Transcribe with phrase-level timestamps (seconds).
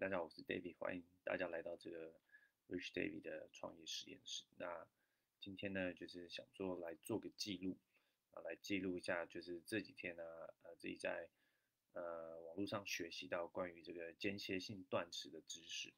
[0.00, 2.12] 大家好，我是 David，欢迎大家来到这个
[2.68, 4.42] Rich David 的创业实验室。
[4.56, 4.88] 那
[5.40, 7.78] 今天呢，就是想做来做个记录
[8.32, 10.24] 啊，来记录一下，就是这几天呢，
[10.64, 11.28] 呃，自己在
[11.92, 15.92] 呃网络上学习到关于这个间歇性断食的知识。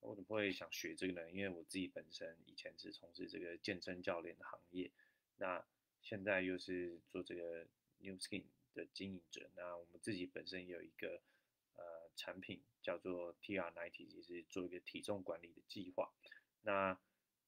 [0.00, 1.30] 我怎么会想学这个呢？
[1.30, 4.90] 因为我自己本身以前是从事这个健身教练的行业，
[5.36, 5.62] 那
[6.00, 7.66] 现在又是做这个
[7.98, 9.50] New Skin 的经营者。
[9.54, 11.20] 那我们自己本身也有一个。
[12.16, 16.12] 产品叫做 TR90，也是做一个体重管理的计划。
[16.62, 16.98] 那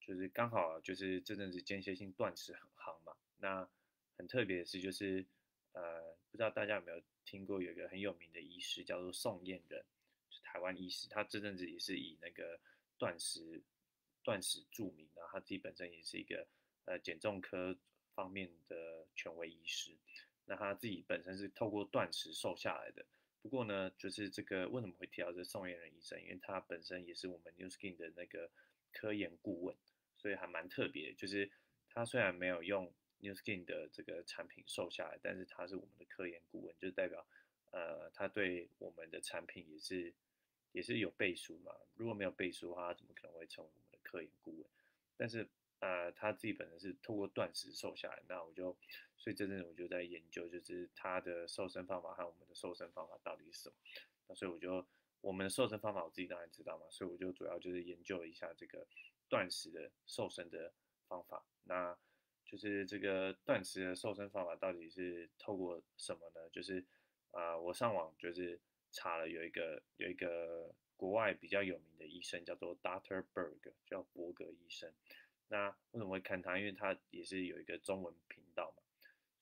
[0.00, 3.16] 就是刚好就是这阵子间歇性断食很夯嘛。
[3.38, 3.68] 那
[4.16, 5.26] 很特别的是，就是
[5.72, 9.84] 呃，不知道大家有没有听过有一个很有名的医师叫做宋燕人，
[10.30, 11.08] 是台湾医师。
[11.08, 12.58] 他这阵子也是以那个
[12.98, 13.62] 断食
[14.22, 16.46] 断食著名，然后他自己本身也是一个
[16.86, 17.76] 呃减重科
[18.14, 19.96] 方面的权威医师。
[20.44, 23.04] 那他自己本身是透过断食瘦下来的。
[23.42, 26.20] 不过呢，就是这个为什么会提到这宋燕人医生？
[26.20, 28.50] 因为他本身也是我们 New Skin 的那个
[28.92, 29.76] 科研顾问，
[30.16, 31.12] 所以还蛮特别。
[31.14, 31.50] 就是
[31.88, 37.24] 他虽然没有用 New Skin 的这个产品瘦下来，但是他是我们的科研顾问，就是代表
[37.70, 40.12] 呃他对我们的产品也是
[40.72, 41.72] 也是有背书嘛。
[41.94, 44.66] 如果没有背书的话，他怎么可能会成为我们的科研顾问？
[45.16, 45.48] 但是
[45.80, 48.76] 呃他自己本身是透过断食瘦下来，那我就。
[49.18, 53.74] 所以这阵子我就在研究，就是他的瘦身方法和我们的瘦身方法到底是什么。
[54.28, 54.86] 那所以我就
[55.20, 58.86] 我们的瘦身方法我自己当然知道嘛，所以我就主要就是研究了一下这个
[59.28, 60.72] 断食的瘦身的
[61.08, 61.42] 方法。
[61.64, 61.96] 那
[62.44, 66.48] 就是这个断食的瘦身方法到底是透过什么呢？
[66.50, 66.84] 就是
[67.32, 68.60] 啊，我上网就是
[68.92, 74.92] 查了有一个有一个国外比较有名的医生叫做 Doctor Berg，叫伯格医生。
[75.48, 76.58] 那为什么会看他？
[76.58, 78.82] 因为他也是有一个中文频道嘛。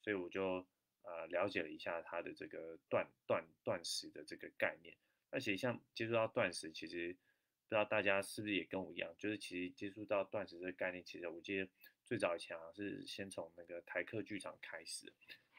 [0.00, 0.66] 所以我就
[1.02, 4.94] 呃了解了一下他的这个断断断食的这个概念，
[5.30, 7.14] 而且像接触到断食，其实
[7.66, 11.66] 不知道大家是不是也跟我一样，就是其实接触到断食这个概念，其实我记得
[12.04, 15.10] 最早以前啊是先从那个台客剧场开始，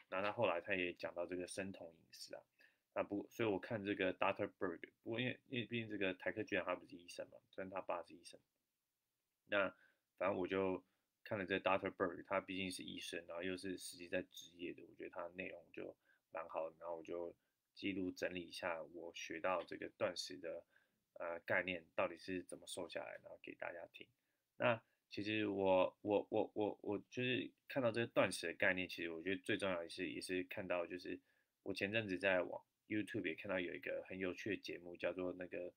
[0.08, 2.40] 然后他后来他也讲到这个生酮饮食啊，
[2.94, 8.38] 那不，所以我看这个 Doctor Berg，不过因为因为毕竟这个台客剧场他不是医生嘛，虽然他爸是医生，
[9.48, 9.74] 那
[10.18, 10.82] 反正我就。
[11.28, 15.92] 看了这 Doctor Berg，他毕竟是医生，然后又是实际在职业的，我觉得他内容就
[16.30, 16.76] 蛮好的。
[16.78, 17.34] 然后我就
[17.74, 20.62] 记录整理一下我学到这个断食的
[21.14, 24.06] 呃概念到底是怎么瘦下来，然后给大家听。
[24.56, 31.18] 那其实我我我我我就是看到这个断食的概念，其实我觉得最重要的是也是看到就是
[31.64, 35.72] 我前阵子在网 YouTube 也看到有一个很有趣的节目，叫做那个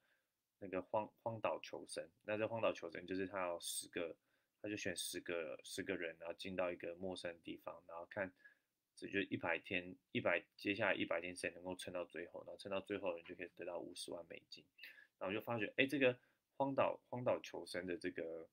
[0.60, 2.08] 那个荒荒岛求生。
[2.22, 4.16] 那这荒岛求生就是他有十个。
[4.62, 8.30] 他就选十个十个人，然后进到一个陌生的地方，然后看，
[8.94, 14.64] 只就一百天，一百接下来一百天谁能够撑到最后，然后撑到最后的人就可以得到五十万美金，
[15.18, 16.18] 然后就发觉，哎，这个
[16.58, 18.50] 荒岛荒岛求生的这个，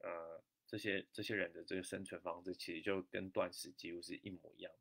[0.00, 4.72] 呃，这些这些人的这个生存方式其实就跟断食几乎是一模一样，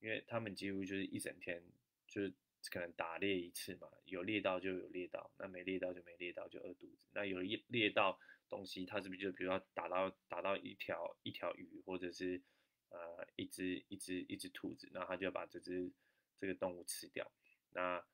[0.00, 1.62] 因为他们几乎就是一整天
[2.06, 2.32] 就是
[2.70, 8.18] 可能打猎一次嘛，有猎到就有猎到，那没猎到就没猎到就饿肚子，那有猎猎到。
[8.48, 12.42] 东西，它是不是就比如说打到打到一条一条鱼，或者是
[12.88, 15.92] 呃一只一只一只兔子，然后它就要把这只
[16.36, 17.30] 这个动物吃掉。
[17.70, 18.04] 那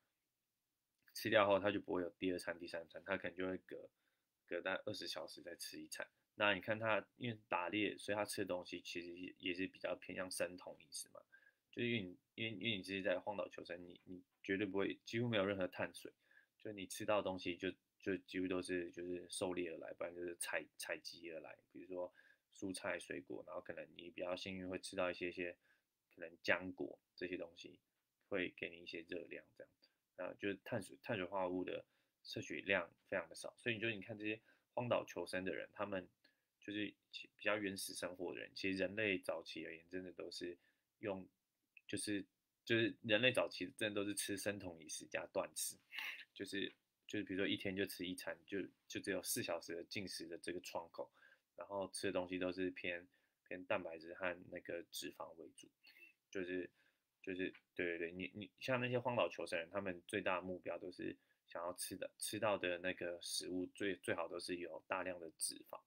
[1.13, 3.89] 吃掉后，它就不会有第二餐、第三餐，它可能就会隔
[4.45, 6.05] 隔在二十小时再吃一餐。
[6.35, 11.21] 那你看它，因为打猎，所以它吃的东西其实也是比较偏向生酮饮食嘛。
[11.71, 16.11] 就是因为你因为因为你自己在荒岛求生，你你绝对不会几乎没有任何碳水，
[16.57, 17.73] 就你吃到东西就。
[18.05, 21.57] 就几乎都是就是狩猎而来，不然就是采采集而来。
[21.71, 22.13] 比如说
[22.55, 25.57] 蔬菜水果，然后可能你比较幸运会吃到一些些
[26.13, 27.79] 可能浆果这些东西，
[28.27, 29.73] 会给你一些热量这样。
[30.17, 31.83] 啊，就是碳水碳水化合物的
[32.23, 34.39] 摄取量非常的少，所以你就你看这些
[34.75, 36.07] 荒岛求生的人，他们
[36.61, 38.51] 就是比较原始生活的人。
[38.53, 40.55] 其实人类早期而言，真的都是
[40.99, 41.27] 用
[41.87, 42.23] 就是
[42.63, 45.75] 就是人类早期真的都是吃生酮饮食加断食，
[46.35, 46.71] 就是。
[47.07, 51.11] 就是比如说一天就吃一餐，就就只有四小时的进食的这个窗口，
[51.55, 53.07] 然后吃的东西都是偏
[53.47, 55.69] 偏蛋白质和那个脂肪为主，
[56.31, 56.69] 就是
[57.21, 61.15] 就是对对对，你你像那些荒岛求生人，他们最大的目标都是
[61.45, 65.79] 想要吃的吃到的那个食物最最好都是有大量的脂肪，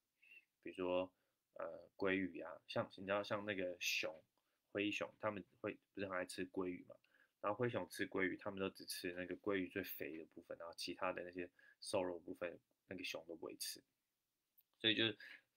[0.63, 1.13] 比如说
[1.55, 4.15] 呃鲑鱼啊，像你知道像那个熊
[4.71, 6.95] 灰熊，他们会不是很爱吃鲑鱼嘛？
[7.41, 11.49] 然后灰熊吃鲑鱼，他们都只吃那个鲑鱼最肥的部分，然后其他的那些
[11.81, 12.59] 瘦肉部分，
[12.89, 13.81] 那个熊都不会吃。
[14.79, 15.05] 所以就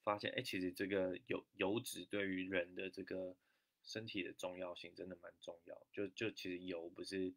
[0.03, 3.35] 发现，哎，其实这个油油脂对于人的这个
[3.83, 5.87] 身体的重要性真的蛮重要。
[5.91, 7.33] 就就其实油不是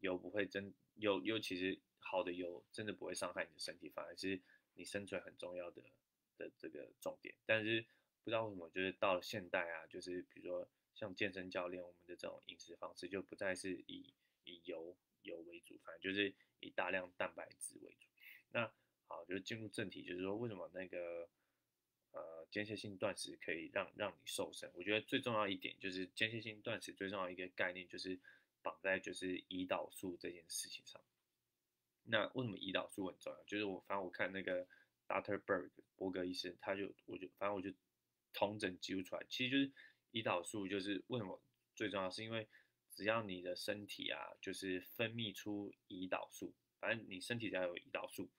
[0.00, 4.40] 油不会真油油其实好的油真的不会伤害你的身体，反而是
[4.74, 5.82] 你生存很重要的
[6.36, 7.34] 的这个重点。
[7.46, 7.84] 但是
[8.22, 14.12] 不知道为什么，就是到了现代啊，就是比如说像健身教练，我们的这种饮食方式就不再是以
[14.44, 18.08] 以油油为主，反正就是以大量蛋白质为主。
[18.50, 18.72] 那
[19.06, 21.28] 好，就进入正题，就是说为什么那个
[22.12, 24.70] 呃间歇性断食可以让让你瘦身？
[24.74, 28.18] 我觉得最重要一点就是间歇性断食最重要一个概念就是
[28.62, 31.00] 绑在就是胰岛素这件事情上。
[32.04, 33.42] 那为什么胰岛素很重要？
[33.44, 34.66] 就是我反正我看那个
[35.08, 37.72] Doctor Berg 伯格医生，他就我就反正我就
[38.32, 39.72] 同整揪出来，其实就是
[40.14, 41.42] 胰岛素就是为什么
[41.74, 42.48] 最重要，是因为
[42.92, 48.30] 只要你的身体啊，就是分泌出胰岛素，反正你身体只要有胰岛素，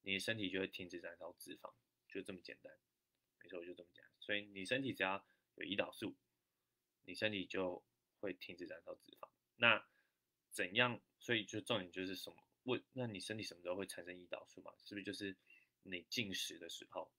[0.00, 1.74] 你身体就会停止燃烧脂肪，
[2.08, 2.72] 就这么简单。
[3.42, 4.10] 没错，就这么简单。
[4.18, 5.22] 所以你身体只要
[5.56, 6.16] 有胰岛素，
[7.04, 7.84] 你身体就
[8.18, 9.28] 会停止燃烧脂肪。
[9.56, 9.86] 那
[10.50, 10.98] 怎样？
[11.18, 12.36] 所以就重点就是什么？
[12.62, 14.72] 问，那你身体什么时候会产生胰岛素嘛？
[14.84, 15.36] 是不是就是
[15.82, 17.12] 你进食的时候？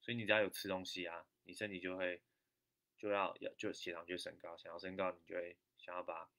[0.00, 2.20] 所以你只要有吃东西啊，你身体就会
[2.98, 6.30] 就要要就血糖就升高，想要升高，你就会想要把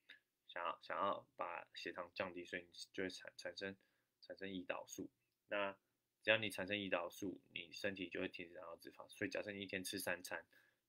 [0.48, 3.76] 想要想要把血糖降低，所以你就会产产生
[4.22, 5.10] 产生胰岛素。
[5.48, 5.76] 那
[6.22, 9.08] 只要你产生胰岛素，你身体就会停止燃烧脂肪。
[9.10, 10.46] 所以假设你一天吃三餐，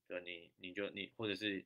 [0.07, 1.65] 就你你就你或者是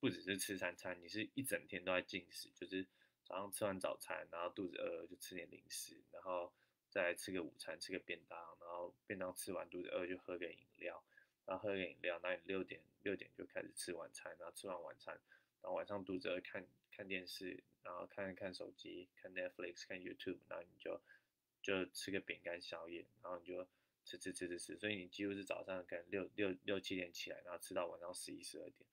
[0.00, 2.86] 不只是吃三餐，你是一整天都在进食，就是。
[3.28, 6.50] 早上吃完早餐，然后肚子饿就吃点零食，然后
[6.88, 11.04] 再吃个午餐，吃个便当，然后便当吃完肚子饿就喝个饮料，
[11.48, 15.18] 然后喝个饮料，那你六点六点就开始吃晚餐，然后吃完晚餐，
[15.62, 21.00] 然后晚上肚子饿看看电视，然后看看手机，看 Netflix，看 YouTube，然后你就
[21.62, 23.66] 就吃个饼干宵夜，然后你就
[24.04, 28.86] 吃吃吃吃吃，所以你几乎是早上可能六六六七点起来，然后吃到晚上十一十二点，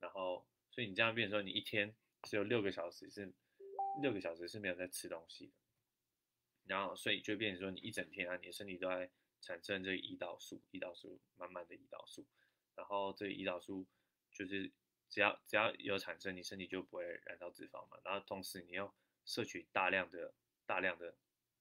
[0.00, 3.32] 然后所以你这样变成说你一天只有六个小时是。
[4.02, 5.52] 六个小时是没有在吃东西的，
[6.66, 9.08] 然后所以就变成说你一整天啊，你的身体都在
[9.44, 12.26] 产生这个胰岛素，胰岛素满满的胰岛素，
[12.74, 13.86] 然后这个胰岛素
[14.32, 14.72] 就是
[15.10, 18.94] 只要只要有产生，你身体就不会燃烧脂肪嘛，然后同时你要
[19.26, 20.32] 摄取大量的
[20.64, 21.14] 大量的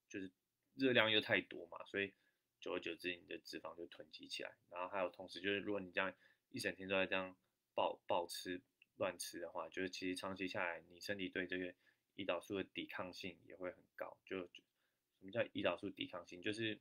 [0.07, 0.31] 就是
[0.75, 2.13] 热量又太多嘛，所以
[2.61, 6.13] 久而久之你的脂肪就囤积起来，然后还有同时就是如果你这样
[6.51, 7.35] 一整天都在这样
[7.75, 8.61] 暴暴吃
[8.95, 11.73] 乱吃的话，就是其实长期下来你身体对这个
[12.15, 14.39] 胰岛素的抵抗性也会很高，就
[15.19, 16.41] 什么叫胰岛素抵抗性？
[16.41, 16.79] 就是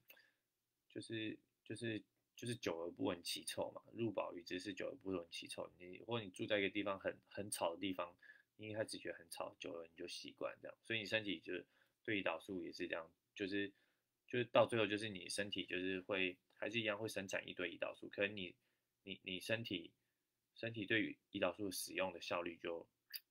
[0.92, 2.00] 就是就是
[2.36, 3.82] 就是久而不闻其臭嘛。
[3.94, 5.68] 入宝鱼只是久而不闻其臭。
[5.78, 8.14] 你或你住在一个地方很很吵的地方，
[8.56, 10.76] 你一开始觉得很吵，久了你就习惯这样。
[10.84, 11.66] 所以你身体就是
[12.04, 13.72] 对胰岛素也是这样，就是
[14.26, 18.54] 就是到最后就是你身体就是会还是一样会生产一堆胰岛素，可能你
[19.02, 19.90] 你你身体
[20.54, 22.86] 身体对于胰岛素使用的效率就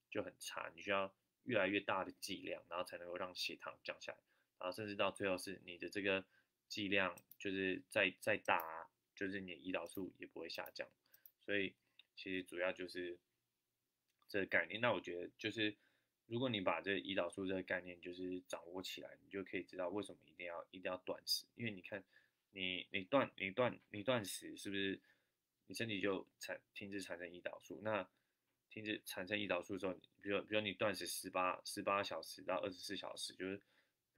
[0.09, 1.13] 就很差，你需要。
[1.45, 4.19] 越来越大的剂量，然后才能够让血糖降下来，
[4.59, 6.23] 然后甚至到最后是你的这个
[6.71, 10.87] 剂量就是再再大，就是你的胰岛素也不会下降。
[11.41, 11.73] 所以
[12.15, 13.19] 其实主要就是
[14.29, 14.79] 这个概念。
[14.79, 15.75] 那我觉得就是
[16.27, 21.45] 如果你把这胰岛素这个概念就是掌握起来，你就可以知道为什么一定要一定要断食。
[21.55, 22.01] 因为你看
[22.51, 24.97] 你你断你断你断食是不是
[25.67, 27.81] 你身体就产停止产生胰岛素？
[27.83, 28.07] 那
[28.69, 33.61] 停止产生胰岛素之后，比如比如你断食十八十八小时到二十四小时，就是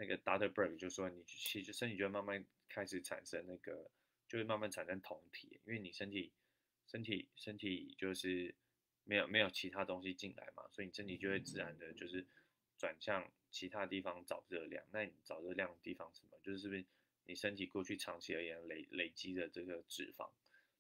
[0.04, 3.90] 那个 Doctor Berg 就说你其实身体就会慢慢开始产生那个，
[4.28, 6.34] 就会慢慢产生酮体，因为你身体
[6.86, 8.54] 身体身体就是
[9.06, 12.26] 没有没有其他东西进来嘛，所以你身体就会自然的就是
[12.78, 14.84] 转向其他地方找热量。
[14.92, 16.38] 那你找热量的地方什么？
[16.44, 16.84] 就是是不是
[17.26, 20.30] 你身体过去长期而言累累积的这个脂肪？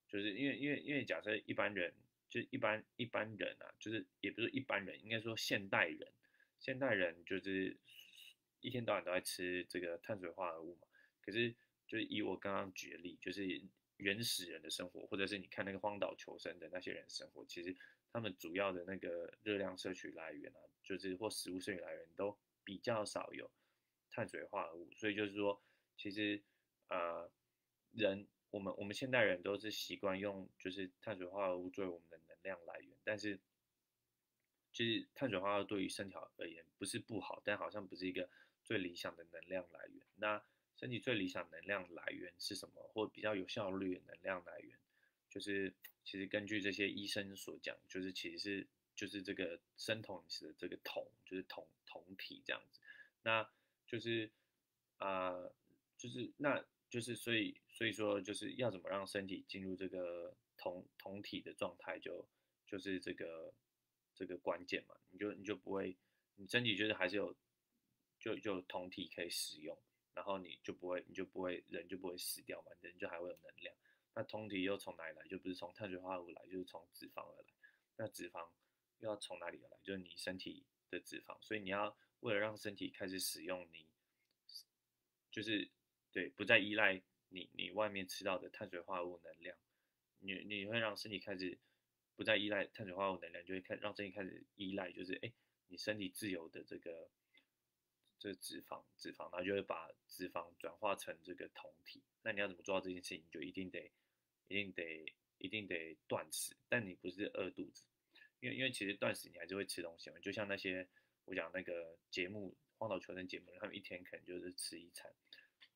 [0.09, 1.93] 就是因为因为因为假设一般人。
[2.33, 6.11] 就一般一般人啊，就是也不是一般人，应该说现代人，
[6.59, 7.77] 现代人就是
[8.63, 10.87] 一天到晚都在吃这个碳水化合物嘛。
[11.21, 11.53] 可是
[11.85, 13.61] 就是以我刚刚举的例，就是
[13.97, 17.75] 原始人的生活，或者是你看那个荒岛求生的那些人生活，其实
[18.11, 23.51] 他们主要的那个热量摄取来源啊，就是或食物摄取来源都比较少有
[24.09, 24.91] 碳水化合物。
[24.95, 25.61] 所以就是说，
[25.95, 26.41] 其实
[26.87, 27.29] 呃
[27.91, 28.27] 人。
[28.53, 33.39] 我们我们现代人都是习惯用就是碳水化合物作为我们的能量来源，但是
[34.71, 38.29] 其实碳水化合物对于身体而言不是不好，但好像不是一个
[38.63, 40.05] 最理想的能量来源。
[40.15, 40.43] 那
[40.75, 42.81] 身体最理想能量来源是什么？
[42.93, 44.77] 或比较有效率的能量来源，
[45.29, 52.79] 就是其实根据这些医生所讲，就是其实是就是这个生酮饮食的这个酮，就是酮酮体这样子。
[53.21, 53.49] 那
[53.87, 54.29] 就是
[54.97, 55.33] 啊，
[55.97, 56.63] 就是那。
[56.89, 62.23] 就是所以所以说就是要怎么让身体进入这个酮酮体的状态，就
[62.67, 63.51] 就是这个
[64.13, 65.97] 这个关键嘛，你就你就不会，
[66.35, 67.35] 你身体就是还是有
[68.23, 69.77] 就就酮体可以使用，
[70.13, 73.75] 然后你就不会你就不会人就不会死掉嘛，人就还会有能量。
[74.15, 75.27] 那酮体又从哪里来？
[75.27, 77.47] 就不是从碳水化合物来，就是从脂肪而来。
[77.97, 78.49] 那脂肪
[78.99, 79.77] 又要从哪里而来？
[79.83, 81.37] 就是你身体的脂肪。
[81.41, 83.85] 所以你要为了让身体开始使用你，
[85.29, 85.69] 就是
[86.13, 89.57] 对，不再依赖你你外面吃到的碳水化合物能量，
[90.19, 91.59] 你你会让身体开始
[92.15, 95.33] 不再依赖碳水化合物能量，就会开让身体开始依赖，就是哎，
[95.67, 97.09] 你身体自由的这个
[98.23, 102.01] 这脂肪脂肪，然后就会把脂肪转化成这个酮体。
[102.21, 103.17] 那你要怎么做到这件事情？
[103.17, 103.91] 你就一定得。
[104.49, 105.05] 一定得
[105.39, 107.85] 一定得断食，但你不是饿肚子，
[108.39, 110.87] 因为因为其实断食你还是会吃东西嘛，就像那些
[111.25, 115.11] 我讲那个节目荒岛求生节目，他们一天可能就是吃一餐，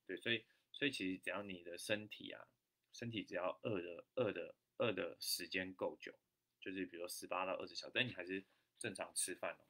[0.06, 2.46] 对，所以所以其实只要你的身体啊，
[2.92, 6.14] 身体只要饿的饿的饿的时间够久，
[6.60, 8.44] 就是比如说十八到二十小时，但你还是
[8.78, 9.66] 正常吃饭哦，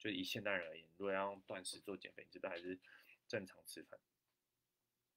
[0.00, 2.76] 就以现代人而言，如果要用断食做减肥，你这边还是
[3.28, 4.00] 正常吃饭。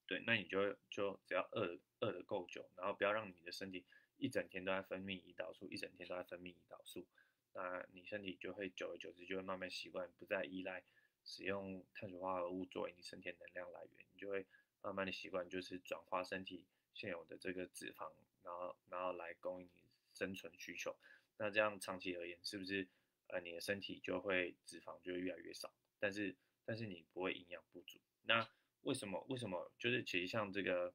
[0.05, 3.85] 对，那你就就只要饿饿的够久，然后不要让你的身体
[4.17, 7.07] 一整天都在分泌胰岛素，一整天都在分泌胰岛素，
[7.53, 10.83] 那你身体就会久而久之就会慢慢习惯，不再依赖
[11.23, 14.45] 使用碳水化合物作为你身体能量来源，你就会
[14.81, 18.11] 慢慢的习惯就是转化身体现有的这个脂肪，
[18.43, 20.93] 然后然后来供应你生存需求。
[21.37, 22.85] 那这样长期而言，是不是
[23.27, 28.49] 呃你的身体就会脂肪就会越来越少，但是但是你不会营养不足，那。
[28.83, 29.25] 为什么？
[29.29, 29.71] 为什么？
[29.79, 30.93] 就是其实像这个，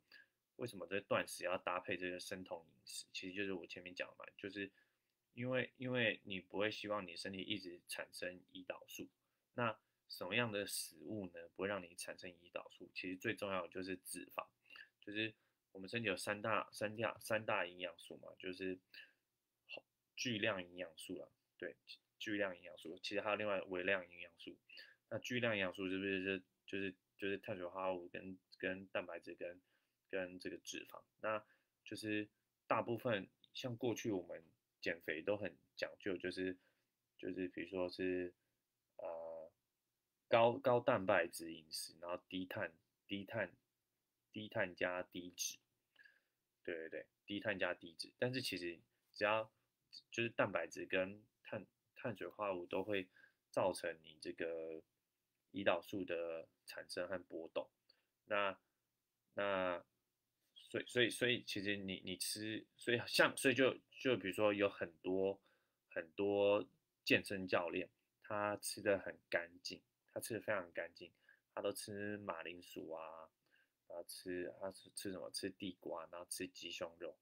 [0.56, 3.06] 为什么这断食要搭配这个生酮饮食？
[3.14, 4.70] 其实就是我前面讲的嘛，就是
[5.32, 9.08] 因为因为你不会希望你身体一直产生胰岛素。
[9.54, 9.74] 那
[10.06, 12.90] 什么样的食物呢，不会让你产生胰岛素？
[12.92, 14.46] 其实最重要的就是脂肪，
[15.00, 15.34] 就是
[15.72, 18.78] 我们身体有三大三大三大营养素嘛，就是
[20.14, 21.74] 巨量营养素了，对，
[22.18, 22.98] 巨量营养素。
[23.02, 24.56] 其实还有另外微量营养素。
[25.10, 26.94] 那巨量营养素是不是就就是？
[27.18, 29.60] 就是碳水化合物跟跟蛋白质跟
[30.08, 31.44] 跟这个脂肪，那
[31.84, 32.28] 就是
[32.68, 34.40] 大部分像过去我们
[34.80, 36.56] 减肥都很讲究，就是
[37.18, 38.32] 就是比如说是
[38.98, 39.50] 呃
[40.28, 42.72] 高高蛋白质饮食，然后低碳
[43.08, 43.50] 低碳
[44.32, 45.58] 低碳加低脂，
[46.62, 48.78] 对对对，低碳加低脂，但是其实
[49.12, 49.50] 只要
[50.12, 51.20] 就是蛋白质跟
[51.98, 53.08] 碳水化合物都会
[53.50, 54.82] 造成你这个。
[55.50, 57.66] 胰岛素的产生和波动，
[58.26, 58.54] 那
[59.32, 59.82] 那
[60.54, 65.40] 所以所以所以其实你你吃，所以像所以就就比如说有很多
[65.88, 66.68] 很多
[67.02, 67.88] 健身教练，
[68.22, 69.80] 他吃的很干净，
[70.12, 71.10] 他吃的非常干净，
[71.54, 73.02] 他都吃马铃薯啊，
[73.88, 77.18] 然后吃他吃吃什么吃地瓜，然后吃鸡胸肉，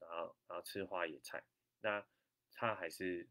[0.00, 1.44] 然后然后吃花野菜，
[1.80, 2.04] 那
[2.50, 3.28] 他还是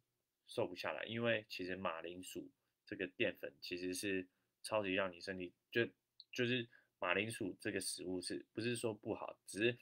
[0.51, 2.51] 瘦不下来，因为其实马铃薯。
[2.84, 4.27] 这个淀粉其实是
[4.63, 5.88] 超级让你身体就
[6.29, 6.67] 就是
[7.00, 9.77] 马铃薯这个食物是不是说不好，只是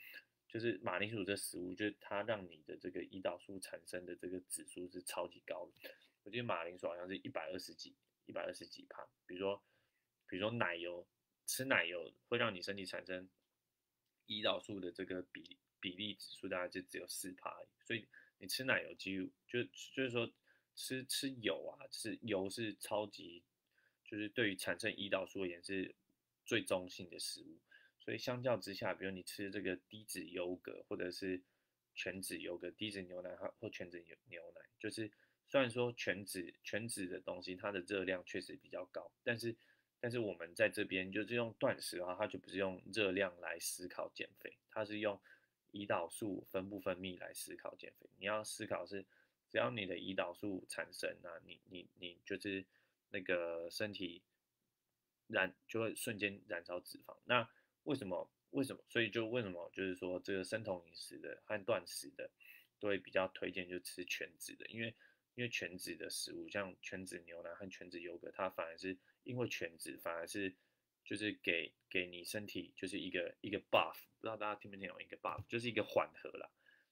[0.48, 5.90] 就是马铃薯这食物就是它让你的这个胰岛素产生的这个指数是超级高的。
[6.22, 7.96] 我记得马铃薯好像是一百二十几，
[8.28, 9.04] 一百二十几帕。
[9.26, 9.64] 比如说
[10.28, 11.08] 比如说奶油，
[11.48, 13.28] 吃奶油会让你身体产生
[14.28, 18.08] 胰岛素的这个比比例指数大概就只有四帕，所以
[18.38, 20.32] 你吃奶油几乎就就是说。
[20.80, 23.44] 吃吃油啊，是油是超级，
[24.06, 25.94] 就是对于产生胰岛素而言是
[26.46, 27.60] 最中性的食物。
[28.00, 31.42] 所以相较之下，比如你吃这个低脂优格或者是
[31.94, 35.12] 全脂优格、低脂牛奶或全脂牛牛奶，就是
[35.50, 39.54] 虽然说全脂全脂的东西它的热量确实比较高，但是
[40.00, 45.20] 但是我们在这边就是用断食的话，它就不是用热量来思考减肥，它是用
[45.74, 48.10] 胰岛素分不分泌来思考减肥。
[48.18, 49.06] 你要思考是。
[49.50, 52.66] 只要你的胰岛素产生，那你你你就是
[53.10, 54.22] 那个身体
[55.28, 57.18] 燃就会瞬间燃烧脂肪。
[57.26, 57.50] 那
[57.84, 58.30] 为什么？
[58.52, 58.84] 为什么？
[58.88, 59.70] 所以就为什么？
[59.74, 62.30] 就是说这个生酮饮食的和断食的
[62.80, 64.94] 都会比较推荐就吃全脂的，因为
[65.36, 70.56] 因为全脂的食物像全脂牛奶和全脂优格，它反而是因为全脂反而是
[71.04, 76.50] 就是给给你身体就是一个一个 buff，不知道大家听没听懂一个 buff，就是一个缓和啦。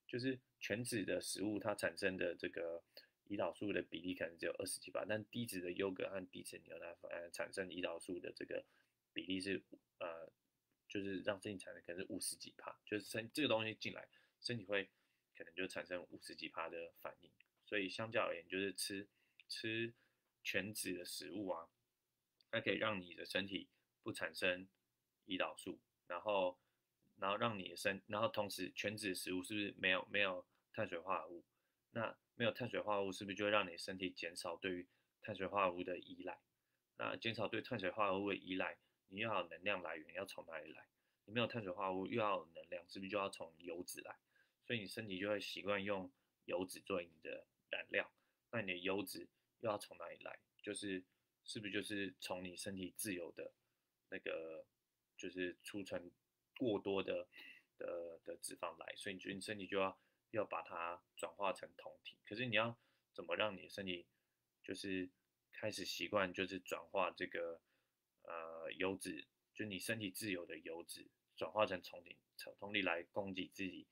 [0.08, 2.82] 就是全脂的食物，它产生的这个
[3.28, 8.64] 胰岛素的比例可能只有二十几帕，但低脂的优格和低脂牛奶反而产生胰岛素的这个
[9.14, 9.62] 比例是
[10.00, 10.32] 呃，
[10.88, 14.08] 就是让身体产生可能是五十几帕，就是身这个东西进来，
[14.40, 14.90] 身体会
[15.36, 17.30] 可能就产生五十几帕的反应。
[17.66, 19.08] 所以相较而言，就是吃
[19.50, 19.94] 吃
[20.42, 21.70] 全脂的食物啊，
[22.50, 23.68] 它可以让你的身体
[24.02, 24.68] 不产生
[25.26, 26.58] 胰岛素，然后。
[27.18, 31.44] 然后让你的身，然后同时全脂食物是不是没有没有碳水化合物？
[31.92, 34.88] 那没有碳水化合物是不是就会让你身体减少对于
[35.22, 36.40] 碳水化合物的依赖？
[36.98, 38.78] 那减少对碳水化合物的依赖，
[39.10, 40.88] 你又要能量来源要从哪里来？
[41.26, 44.16] 你没有碳水化合物，又要能量，是不是就要从油脂来？
[44.66, 46.12] 所以你身体就会习惯用
[46.46, 48.12] 油脂作为你的燃料。
[48.52, 49.28] 那你的油脂
[49.60, 50.40] 又要从哪里来？
[50.62, 51.04] 就是
[51.44, 53.52] 是不是就是从你身体自由的
[54.10, 54.66] 那个，
[55.18, 56.12] 就是储存
[56.58, 57.28] 过多的
[57.78, 58.96] 的的脂肪来？
[58.96, 59.98] 所以你觉得你身体就要
[60.32, 62.18] 要把它转化成酮体。
[62.26, 62.78] 可是你要
[63.14, 64.06] 怎么让你的身体
[64.64, 65.10] 就是
[65.52, 67.62] 开始习惯，就是转化这个
[68.24, 72.18] 呃油脂，就你身体自由的油脂转化成酮体，
[72.60, 73.88] 酮体来供给自己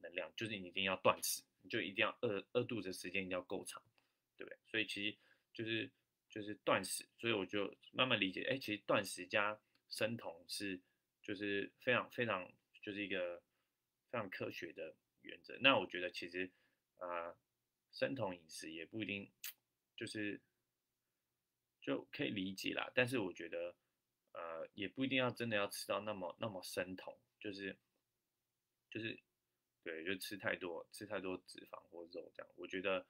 [0.00, 3.82] 能量，就是你一定要断食，你就一定要饿饿肚子时间一定要够长，
[4.36, 4.58] 对不对？
[4.66, 5.16] 所以其实
[5.52, 5.90] 就是
[6.28, 10.80] 就是断食，所以我就慢慢理解，哎，其实断食加生酮是
[11.28, 12.50] 就是非常非常
[12.82, 13.40] 就是一个
[14.10, 15.56] 非常科学的原则。
[15.60, 16.50] 那我觉得其实
[16.96, 17.36] 啊。
[17.90, 19.32] 生酮饮食也不一定，
[19.96, 20.38] 就是
[21.80, 22.92] 就可以理解啦。
[22.94, 23.74] 但是我觉得，
[24.32, 27.74] 呃，也不一定要真的要吃到那么那么生酮，就是
[28.90, 29.18] 就是
[29.82, 32.52] 对，就吃太多吃太多脂肪或肉这样。
[32.56, 33.06] 我觉得，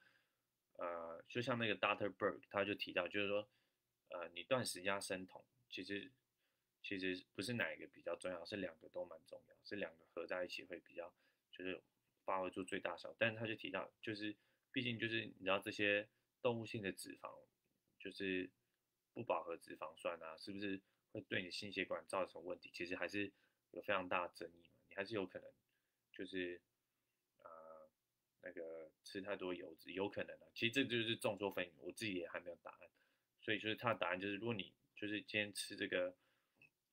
[0.77, 3.49] 呃，就像那个 Doctor Berg 他就提到，就是说，
[4.07, 6.09] 呃，你断食加生酮，其实
[6.81, 11.13] 其实不是哪一个比较重要，是两个都蛮重要，是两个合在一起会比较
[11.51, 11.81] 就是
[12.25, 13.15] 发挥出最大效。
[13.17, 14.35] 但是他就提到，就是。
[14.71, 16.07] 毕竟就是你知道这些
[16.43, 17.33] 动物性的脂肪，
[17.99, 18.47] 就是
[19.15, 20.79] 不饱和脂肪酸啊，是不是
[21.11, 22.69] 会对你心血管造成问题？
[22.71, 23.31] 其实还是
[23.71, 24.77] 有非常大的争议嘛。
[24.87, 25.51] 你还是有可能
[26.13, 26.61] 就是
[27.39, 27.89] 呃
[28.43, 30.51] 那个吃太多油脂，有可能的。
[30.53, 32.89] 其实这就是众说纷纭，我自己也还没有答案。
[33.41, 36.15] 所以就是他的答案就是，如果你就是今天吃这个，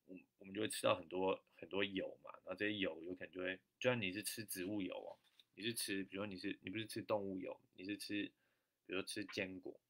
[0.06, 5.18] 我我们就会吃到很多很多油嘛，然后这些油有可能就会，就算你是吃植物油哦。
[5.58, 8.24] 你是吃，比如说你是你不是吃动物油，你是吃，
[8.84, 9.80] 比如说吃坚果，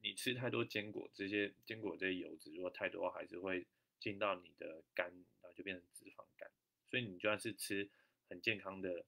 [0.00, 3.66] 你吃太多坚果，这些坚果这些油脂如果太多，还是会
[3.98, 5.08] 进到你的肝，
[5.42, 6.48] 然后就变成脂肪肝。
[6.88, 7.90] 所以你就算是吃
[8.28, 9.04] 很健康的，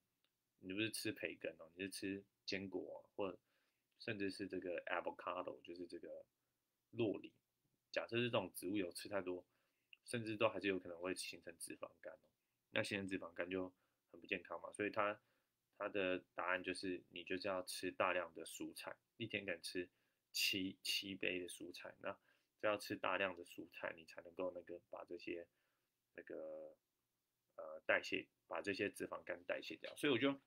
[0.59, 3.39] 你不是吃培根哦，你是吃坚果，或
[4.01, 6.25] 甚至是这个 avocado，就是这个
[6.91, 7.33] 洛梨，
[7.93, 9.47] 假设是这种植物油吃太多，
[10.11, 12.27] 甚至都还是有可能会形成脂肪肝哦。
[12.73, 13.73] 那形成脂肪肝就。
[14.13, 15.21] 很不健康嘛，所以他
[15.79, 19.89] 他的答案就是你就是要吃大量的蔬菜，一天敢吃
[20.33, 22.13] 七七杯的蔬菜，那
[22.61, 25.47] 只要吃大量的蔬菜，你才能够那个把这些
[26.17, 26.77] 那个
[27.55, 29.95] 呃代谢，把这些脂肪肝代谢掉。
[29.95, 30.41] 所以我就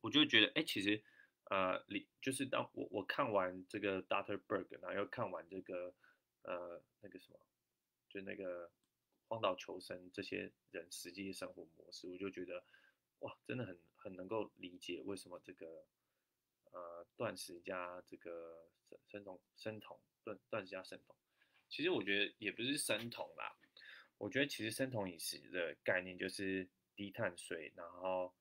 [0.00, 1.00] 我就觉得，哎，其实
[1.44, 5.94] 呃，你就是当我我看完这个 Doctor Berg，然后又看完这个
[6.42, 7.38] 呃那个什么，
[8.12, 8.70] 就那个。
[9.28, 12.62] 荒岛求生这些人实际生活模式，我就觉得
[13.20, 15.86] 哇，真的很很能够理解为什么这个
[16.70, 21.16] 呃断食加这个生生酮生酮断断食加生酮，
[21.70, 23.56] 其实我觉得也不是生酮啦，
[24.18, 28.34] 我觉得其实生酮饮食的概念就是低碳水，然后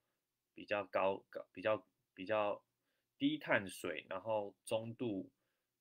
[0.54, 2.62] 比较高高比较比较
[3.18, 5.32] 低碳水，然后中度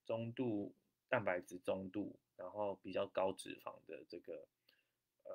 [0.06, 0.72] 中度
[1.08, 4.48] 蛋白质中度，然后比较高脂肪的这个
[5.24, 5.30] 呃。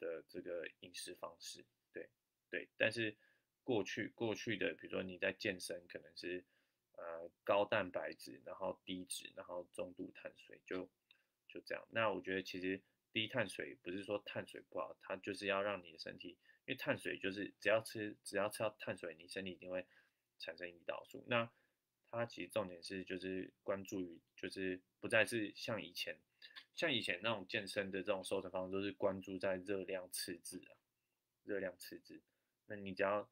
[0.00, 2.08] 的这个饮食方式，对
[2.48, 3.14] 对，但是
[3.62, 6.42] 过去过去的，比如说你在健身，可能是
[6.92, 10.88] 呃高蛋白质，然后低脂，然后中度碳水，就
[11.46, 11.86] 就这样。
[11.90, 12.80] 那我觉得其实
[13.12, 16.30] 低碳水不是说碳水不好，它就是要让你的身体，
[16.64, 19.86] 因为碳水就是只要吃只要吃到碳水，你身体一定会
[20.38, 21.22] 产生胰岛素。
[21.28, 21.52] 那
[22.10, 26.18] 它其实重点是就是关注于就是不再是像以前。
[26.74, 30.72] 像以前那种健身的这种瘦身方式，都是关注在热量赤字啊，
[31.44, 32.22] 热量赤字。
[32.66, 33.28] 那你只要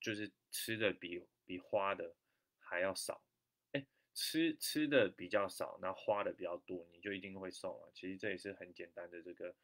[0.00, 2.16] 就是吃的比比花的
[2.58, 3.22] 还要少，
[3.70, 7.90] 哎，吃吃的比较少，那花的比较多，你就一定会瘦啊。
[7.94, 9.54] 其实这也是很简单的这个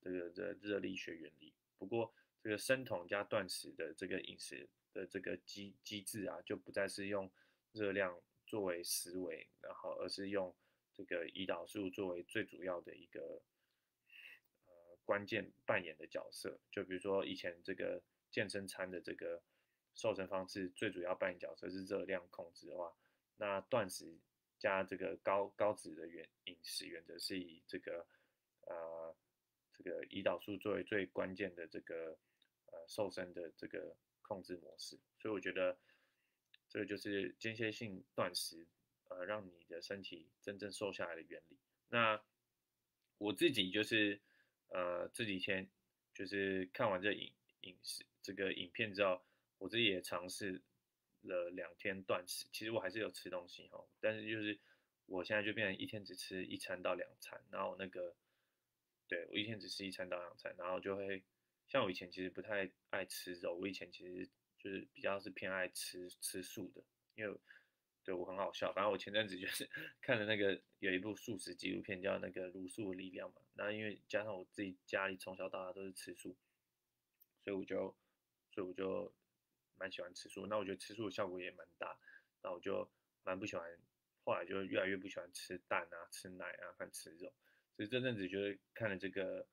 [0.00, 1.54] 这个这热力学原理。
[1.78, 2.12] 不过
[2.42, 7.30] 这个生酮加断食的这个饮食的这个机机制啊，就不再是用
[7.72, 10.54] 热量作为思维，然后而是用。
[10.92, 13.40] 这个胰岛素作为最主要的一个
[14.66, 19.42] 呃关键扮演的角色，就比如说以前这个健身餐的这个
[19.94, 22.94] 瘦身方式，最主要扮演角色是热量控制的话，
[23.36, 24.18] 那断食
[24.58, 28.06] 加这个高高脂的原饮食原则是以这个
[28.66, 29.16] 呃
[29.72, 32.18] 这个胰岛素作为最关键的这个
[32.66, 35.78] 呃瘦身的这个控制模式，所以我觉得
[36.70, 38.66] 这个就是间歇性断食。
[39.12, 41.58] 呃，让你的身体真正瘦下来的原理。
[41.88, 42.22] 那
[43.18, 44.20] 我自己就是
[44.68, 45.68] 呃这几天
[46.14, 49.20] 就是看完这影影视这个影片之后，
[49.58, 50.62] 我自己也尝试
[51.22, 52.46] 了两天断食。
[52.52, 54.56] 其实我还是有吃东西哈，但是就是
[55.06, 58.14] 我现在就变成一天只吃一餐到两餐，然后那个，
[59.08, 61.20] 对我一天只吃一餐到两餐，然后就会
[61.66, 64.28] 像我以前其实不太爱吃肉，我以前其实
[64.62, 66.82] 就是比较是偏爱吃吃素的，
[67.14, 67.38] 因为
[68.04, 69.68] 对我很好笑，反正我前阵子 就是
[70.00, 76.36] 看了那个有一部素食纪录片叫那个《茹素的力量》嘛，那因为加上我自己家里从小到大都是吃素，
[77.42, 77.96] 所以我就
[78.52, 79.12] 所以我就
[79.76, 81.98] 蛮喜欢吃素，那我觉得吃素的效果也蛮大，
[82.42, 82.90] 那我就
[83.24, 83.66] 蛮不喜欢。
[84.22, 87.32] 后来就越来越不喜欢吃蛋啊、吃奶啊、和吃肉。
[87.74, 89.44] 所以这阵子就是看了这个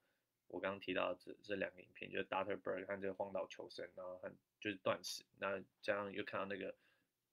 [0.47, 6.75] 我刚刚提到这这两个影片，就是 Doctor Bird 和这个荒岛求生，然后很就是断食，那加上又看到那个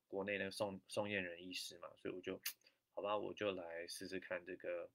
[0.09, 2.40] 国内那个宋宋燕人医师嘛，所以我就
[2.94, 4.88] 好吧，我就来试试看这个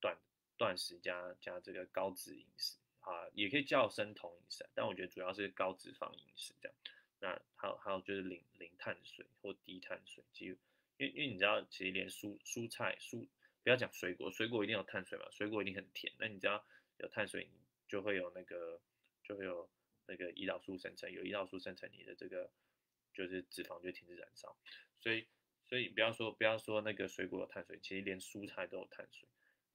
[0.00, 0.16] 断
[0.56, 6.76] 断食加加这个高脂饮食啊，也可以叫生酮饮食，但我觉得主要是高脂肪饮食这样。
[7.20, 10.56] 那还有还有就是零零碳水或低碳水，其实。
[11.00, 13.24] 因为因为你知道，其实连蔬蔬菜蔬
[13.62, 16.12] 不要讲水果，水果一定有碳水嘛，水果一定很甜。
[16.18, 16.64] 那你知道
[16.98, 17.48] 有碳水，
[17.88, 18.80] 就会有那个
[19.22, 19.68] 就会有
[20.06, 22.50] 那个胰岛素生成，有胰岛素生成，你的这个
[23.12, 24.56] 就是脂肪就停止燃烧。
[24.98, 25.26] 所以
[25.64, 29.28] 所以不要说不要说那个水果有碳水，其实连蔬菜都有碳水，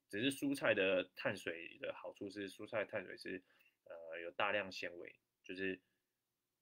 [0.09, 3.41] 只是蔬菜的碳水的好处是蔬菜碳水是
[3.85, 5.79] 呃有大量纤维，就是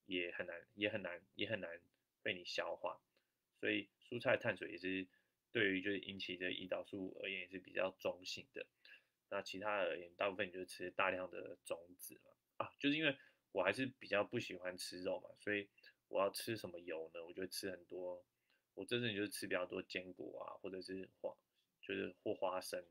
[0.06, 1.82] 也很难也很难也很难
[2.21, 3.02] 被你消化。
[3.60, 5.08] 所以蔬菜碳水也是
[5.52, 8.65] 对于就是引起的胰岛素而言也是比较中性的。
[9.32, 12.32] 那其他而言，大部分你就吃大量的种子嘛。
[12.58, 13.17] 啊，就是因为
[13.52, 15.67] 我还是比较不喜欢吃肉嘛，所以
[16.10, 17.26] 我要吃什么油呢？
[17.26, 18.24] 我就吃很多，
[18.76, 21.36] 我真正就是吃比较多坚果啊，或者是花，
[21.82, 22.86] 就是或花生。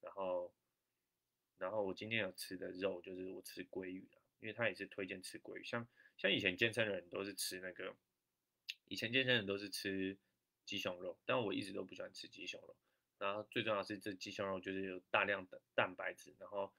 [0.00, 0.52] 然后，
[1.56, 5.64] 然后我今天有吃的肉就是我吃鲑鱼啊，因为他也是推荐吃鲑鱼。
[5.64, 7.96] 像像以前健身的人都是吃那个。
[8.88, 10.18] 以前健身的人都是吃
[10.66, 12.76] 鸡胸肉，但我一直都不喜欢吃鸡胸肉。
[13.22, 16.72] 然后最重要是这鸡胸肉就是有大量的蛋白质，然后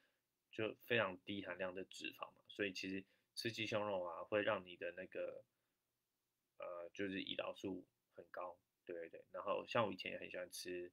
[0.51, 3.03] 就非常低含量的脂肪嘛，所以其实
[3.34, 5.43] 吃鸡胸肉啊会让你的那个
[6.58, 9.25] 呃就是胰岛素很高，对对对。
[9.32, 10.91] 然后像我以前也很喜欢吃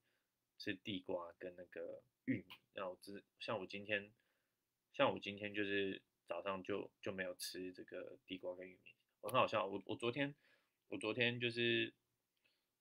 [0.56, 4.12] 吃地瓜跟那个玉米，然后只像我今天
[4.92, 9.66] 像我今天就是早上就就没有吃这个地瓜跟玉米，很好笑。
[9.66, 10.34] 我我昨天。
[10.92, 11.94] 我昨天就是，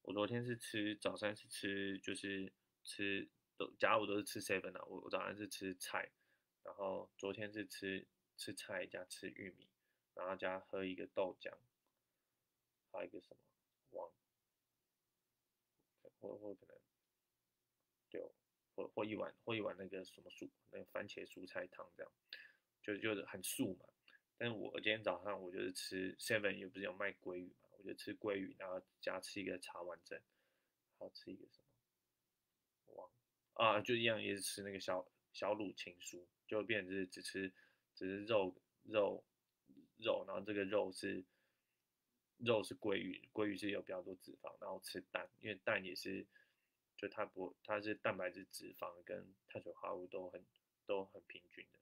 [0.01, 2.51] 我昨天是吃早餐是吃就是
[2.89, 6.09] 吃都，假如我都是吃 seven 啊，我我早上是吃菜，
[6.63, 9.69] 然后昨天是吃吃菜加吃玉米，
[10.15, 11.55] 然后加喝一个豆浆，
[12.91, 13.37] 还有一个什么
[13.91, 14.11] 忘，
[16.19, 16.81] 或或可能，
[18.09, 18.31] 对，
[18.73, 22.11] 或或一碗或一碗那个什么蔬那个番茄蔬菜汤这样，
[22.81, 23.85] 就就是很素嘛。
[24.35, 27.69] 但是我今天早上我就是吃 seven 也不是有卖鲑鱼嘛。
[27.77, 30.21] 我就吃鲑鱼，然后加吃一个茶碗蒸，
[30.97, 31.68] 还要吃一个什么？
[33.53, 37.51] 啊，就一样也是吃那个小小卤青酥，就变成是只吃
[37.93, 39.23] 只是肉肉
[39.97, 41.23] 肉，然后这个肉是
[42.37, 46.25] 肉是鲑鱼，鲑鱼是有比较多脂肪，然后吃蛋，因为蛋也是
[46.97, 50.45] 就它不它是蛋白质、脂肪跟碳水化合物都很
[50.85, 51.79] 都很平均的，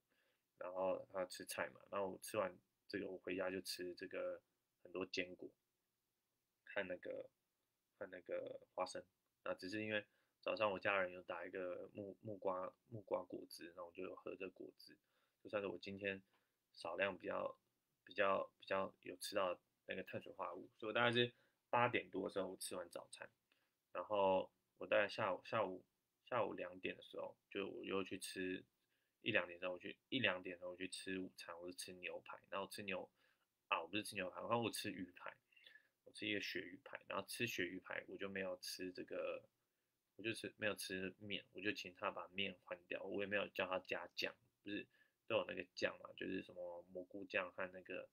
[0.57, 4.41] 然后他吃菜嘛，然后我吃完这个我回家就吃这个
[4.83, 5.49] 很多坚果。
[6.65, 7.27] 看那个，
[7.97, 9.03] 看那个花生，
[9.43, 10.05] 那只是因为
[10.41, 14.97] 早上我家人有打一个木木瓜木瓜果汁，然后我就有喝这果汁，
[15.43, 16.21] 就算是我今天
[16.73, 17.57] 少量比较
[18.05, 21.33] 比较比较有吃到那个碳水化合物，所以我大概是
[21.69, 23.29] 八点多的时候我吃完早餐，
[23.91, 25.83] 然后我大概下午下午
[26.25, 28.63] 下午两点的时候，就我又去吃
[29.21, 33.09] 一两点的时候我去一两点的时候我去吃午餐，我是吃牛排，然后吃牛
[33.67, 35.35] 啊我不是吃牛排，然后我吃鱼排。
[36.05, 39.43] 我吃一个鳕鱼排，然后吃鳕鱼排，我就没有吃这个，
[40.17, 44.85] 我就吃没有吃面，我就请他把面换掉，我也没有叫他加酱，不是
[45.27, 48.09] 都有那个酱嘛，就是什么蘑菇酱和那个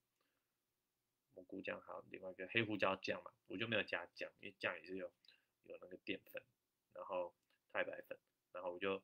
[1.34, 5.12] 蘑菇酱，还有另外一个黑胡椒酱嘛，我就没有加酱，因为酱也是有
[5.64, 6.40] 有那个淀粉，
[6.92, 7.34] 然后
[7.72, 8.16] 太白粉，
[8.52, 9.02] 然后我就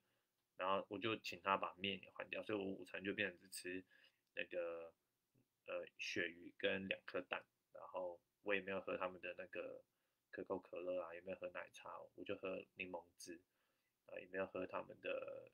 [0.57, 3.85] 然后我就请他把面也换掉，所以我午餐就变成是吃
[4.37, 4.95] 那个
[5.67, 8.21] 呃鳕鱼跟两颗蛋，然后。
[8.43, 9.85] 我也没有喝他们的那个
[10.31, 13.41] 可口可乐啊，有没有喝奶茶，我就喝柠檬汁
[14.07, 15.51] 啊，也没有喝他们的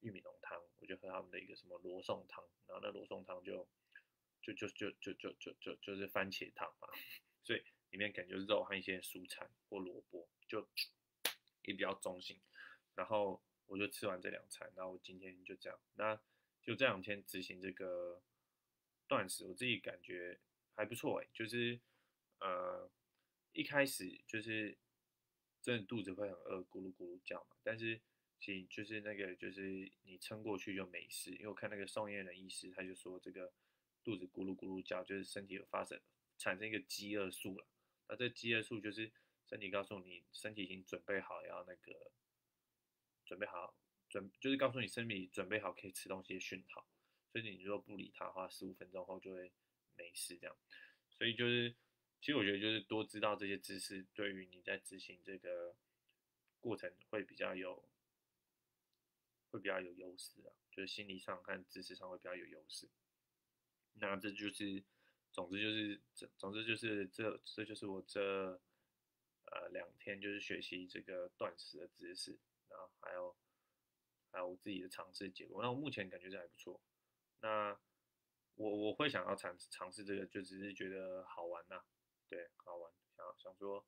[0.00, 3.68] 玉米浓汤，我就喝他们的一个什么罗宋汤，然后那罗宋汤就
[4.42, 6.88] 就就就就就就就就是番茄汤嘛，
[7.42, 10.68] 所以里面感觉肉和一些蔬菜或萝卜，就
[11.62, 12.40] 也比较中性。
[12.94, 16.16] 然后我就吃完这两餐，然后我今天就这样，那
[16.62, 18.22] 就这两天执行这个
[19.06, 20.40] 断食，我自己感觉。
[20.78, 21.80] 还不错哎，就是，
[22.38, 22.90] 呃，
[23.56, 24.76] 一开始就是
[25.62, 27.56] 真的肚子会很饿，咕噜咕噜叫嘛。
[27.62, 28.00] 但是
[28.38, 33.52] 其实就是那个就是你撑过去就没事，因为我看那个宋燕人医师他就说这个
[34.04, 35.98] 肚子咕噜咕噜叫，就是身体有发生
[36.36, 37.66] 产生一个饥饿素了。
[38.08, 39.10] 那这饥饿素就是
[39.46, 42.12] 身体告诉你身体已经准备好要那个
[43.24, 43.74] 准备好
[44.08, 46.86] 准就是告诉你身体准备好可以吃东西的讯号。
[47.32, 49.52] 所以你如果不理他的话，十五分钟后就会
[49.96, 50.56] 没事这样。
[51.18, 51.74] 所以就是，
[52.20, 55.76] 其实我觉得就是多知道这些知识，对于你在执行这个
[56.60, 57.88] 过程会比较有，
[59.50, 60.50] 会比较有优势啊。
[60.70, 62.88] 就是心理上和知识上会比较有优势。
[63.94, 64.84] 那这就是，
[65.32, 68.60] 总之就是这，总之就是这，这就是我这
[69.46, 73.36] 呃两天就是学习这个断食的知识，然后还有
[74.32, 75.62] 还有我自己的尝试结果。
[75.62, 76.80] 那我目前感觉这还不错。
[77.40, 77.78] 那
[78.56, 81.82] 我我会想要尝尝试这个，就只是觉得好玩呐，
[82.28, 83.84] 对，好玩，想想说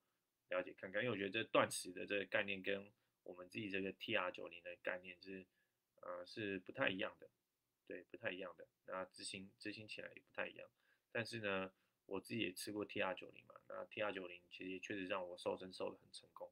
[0.49, 2.91] 了解看看，因为我觉得这断食的这个概念跟
[3.23, 5.47] 我们自己这个 T R 九零的概念是，
[6.03, 7.29] 呃，是不太一样的，
[7.87, 8.67] 对，不太一样的。
[8.87, 10.71] 那执行执行起来也不太一样。
[11.11, 11.73] 但是呢，
[12.07, 16.51] 我自己也吃过 T R 九零嘛，那 T R 九零其实确实让我瘦身瘦的很成功，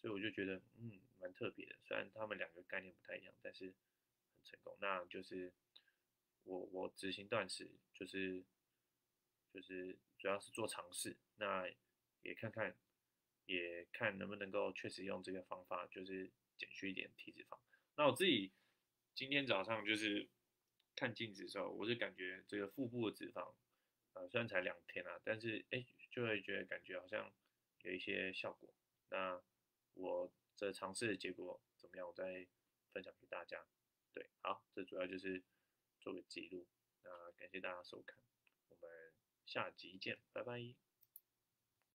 [0.00, 1.76] 所以我就觉得嗯蛮特别的。
[1.84, 4.76] 虽然他们两个概念不太一样，但是很成功。
[4.80, 5.52] 那就是。
[6.44, 8.42] 我我执行断食就是
[9.52, 11.66] 就是主要是做尝试，那
[12.22, 12.76] 也看看
[13.46, 17.58] 也看能不能够确实用这个方法，就是减去一点体脂肪。
[17.96, 18.52] 那我自己
[19.14, 20.28] 今天早上就是
[20.94, 23.54] 看镜子的时候，我是感觉这个腹部的脂肪，
[24.12, 27.32] 呃虽然才两天啊，但是哎就会觉得感觉好像
[27.82, 28.72] 有一些效果。
[29.08, 29.42] 那
[29.94, 32.06] 我这尝试的结果怎么样？
[32.06, 32.46] 我再
[32.92, 33.64] 分享给大家。
[34.12, 35.42] 对，好，这主要就是。
[36.02, 36.66] 做个记录，
[37.02, 38.16] 那感谢大家收看，
[39.50, 40.89] 下集见，拜拜。